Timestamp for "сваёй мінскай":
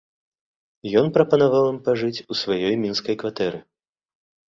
2.43-3.15